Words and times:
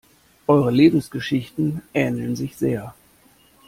Eure 0.47 0.71
Lebensgeschichten 0.71 1.83
ähneln 1.93 2.35
sich 2.35 2.55
sehr. 2.57 2.95